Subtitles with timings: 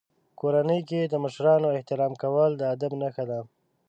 [0.27, 3.39] په کورنۍ کې د مشرانو احترام کول د ادب نښه ده.